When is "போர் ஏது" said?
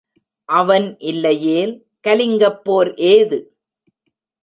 2.63-3.39